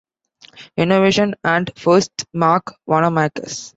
[0.77, 3.69] Innovation and "firsts" marked Wanamaker's.